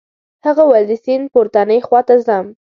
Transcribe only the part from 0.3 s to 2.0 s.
هغه وویل د سیند پورتنۍ